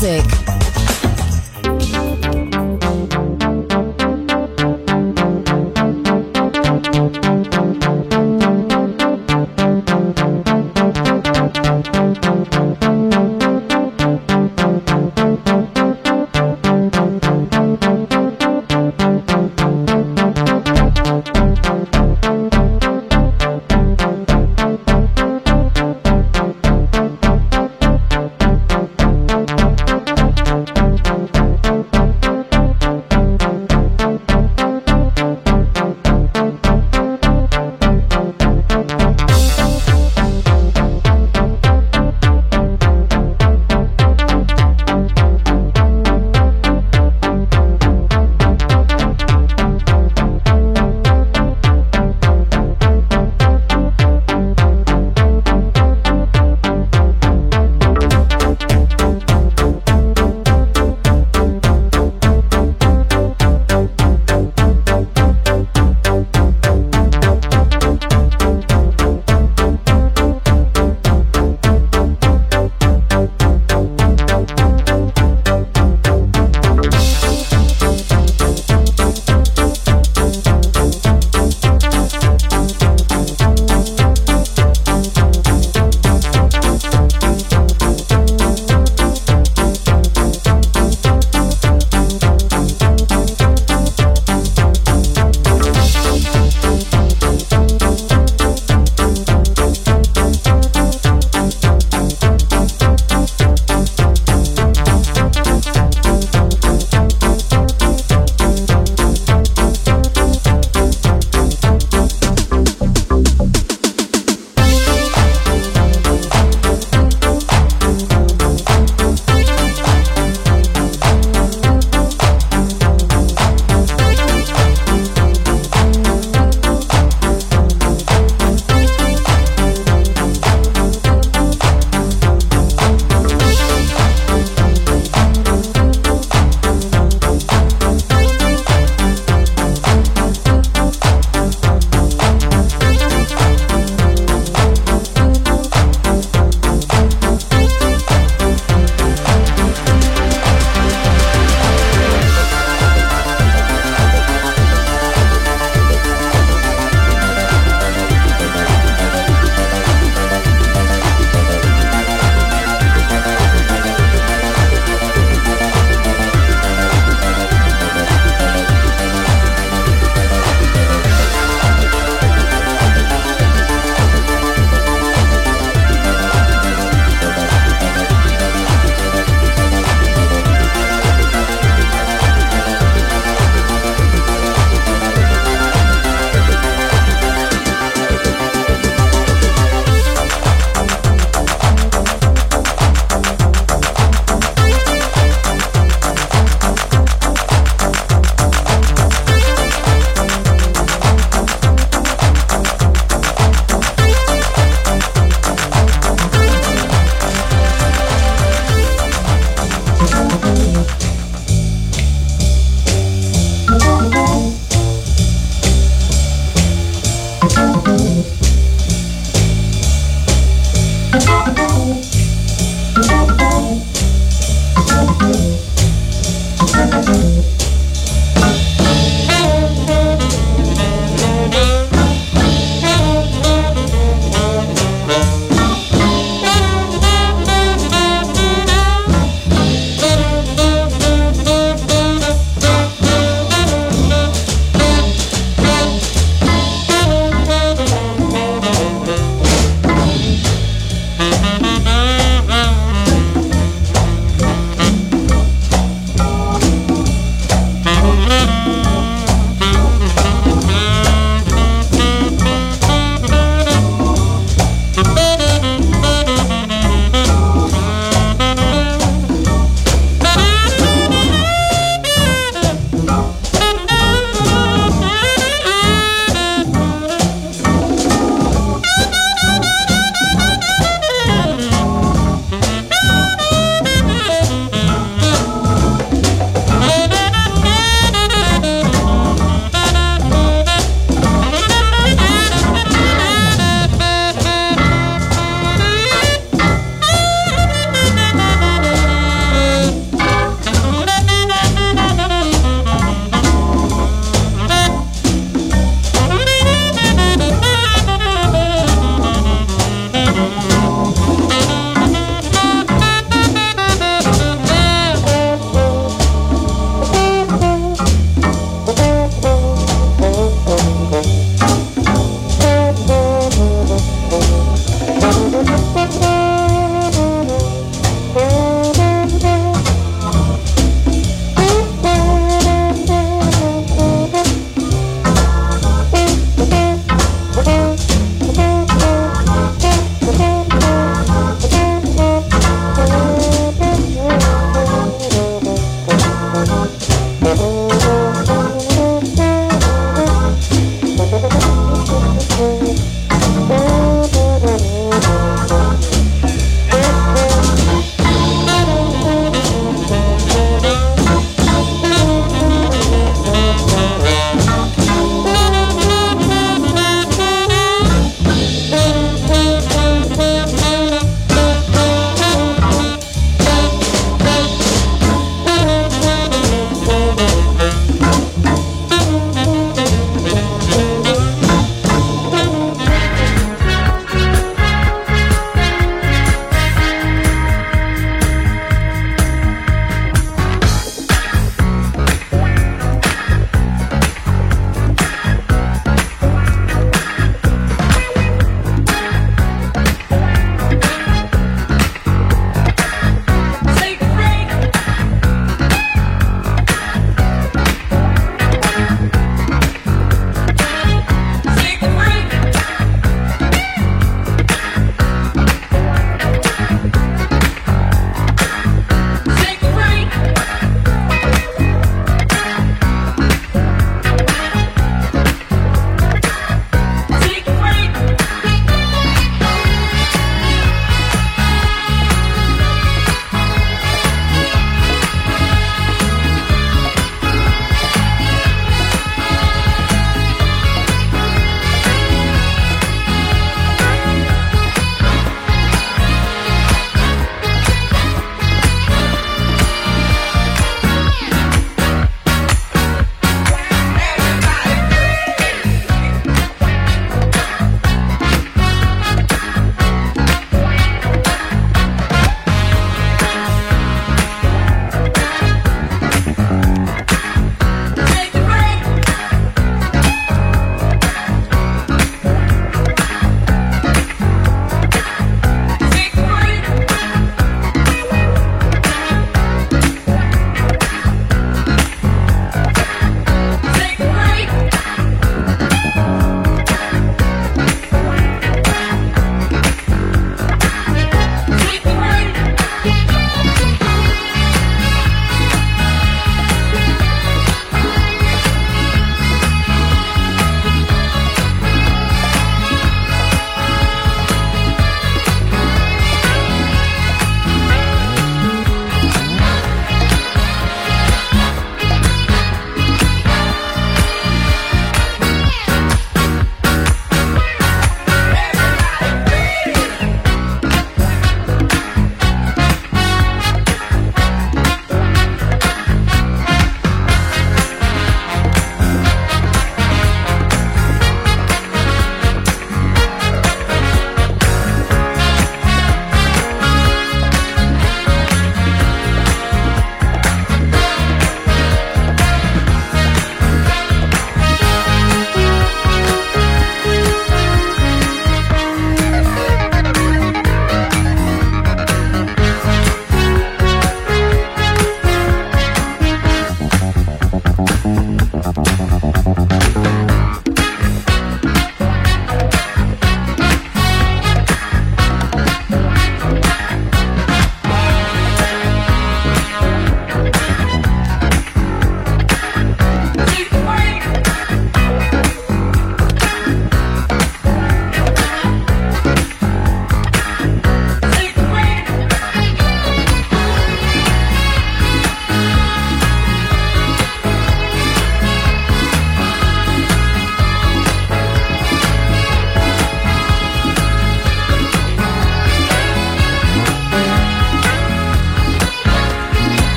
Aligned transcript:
Music. 0.00 0.57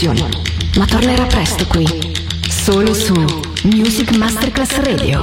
Destinazioni, 0.00 0.26
ma 0.76 0.86
tornerà 0.86 1.26
presto 1.26 1.66
qui, 1.66 1.86
solo 2.48 2.94
su 2.94 3.14
Music 3.64 4.16
Masterclass 4.16 4.76
Radio. 4.76 5.19